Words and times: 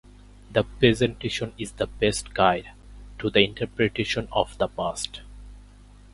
The 0.51 0.63
present 0.63 1.17
is 1.59 1.73
the 1.73 1.85
best 1.85 2.33
guide 2.33 2.71
to 3.19 3.29
the 3.29 3.43
interpretation 3.43 4.27
of 4.31 4.57
the 4.57 4.67
past. 4.67 5.21